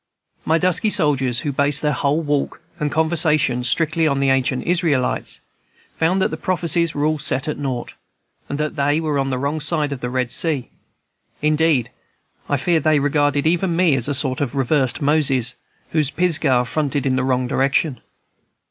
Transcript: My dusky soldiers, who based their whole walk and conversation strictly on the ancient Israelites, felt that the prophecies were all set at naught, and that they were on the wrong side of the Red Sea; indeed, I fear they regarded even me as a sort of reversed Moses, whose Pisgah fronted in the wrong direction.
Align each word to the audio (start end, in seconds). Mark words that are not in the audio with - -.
My 0.45 0.57
dusky 0.57 0.89
soldiers, 0.89 1.41
who 1.41 1.51
based 1.51 1.83
their 1.83 1.91
whole 1.93 2.21
walk 2.23 2.59
and 2.79 2.91
conversation 2.91 3.63
strictly 3.63 4.07
on 4.07 4.19
the 4.19 4.31
ancient 4.31 4.63
Israelites, 4.65 5.41
felt 5.99 6.17
that 6.17 6.31
the 6.31 6.37
prophecies 6.37 6.95
were 6.95 7.05
all 7.05 7.19
set 7.19 7.47
at 7.47 7.59
naught, 7.59 7.93
and 8.49 8.57
that 8.57 8.77
they 8.77 8.99
were 8.99 9.19
on 9.19 9.29
the 9.29 9.37
wrong 9.37 9.59
side 9.59 9.91
of 9.91 9.99
the 9.99 10.09
Red 10.09 10.31
Sea; 10.31 10.71
indeed, 11.43 11.91
I 12.49 12.57
fear 12.57 12.79
they 12.79 12.97
regarded 12.97 13.45
even 13.45 13.75
me 13.75 13.93
as 13.93 14.07
a 14.07 14.15
sort 14.15 14.41
of 14.41 14.55
reversed 14.55 15.03
Moses, 15.03 15.53
whose 15.91 16.09
Pisgah 16.09 16.65
fronted 16.65 17.05
in 17.05 17.15
the 17.15 17.23
wrong 17.23 17.45
direction. 17.45 18.01